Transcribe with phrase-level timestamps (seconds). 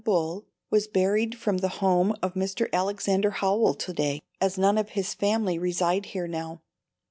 [0.03, 2.67] Bull was buried from the home of Mr.
[2.73, 6.59] Alexander Howell to day, as none of his family reside here now.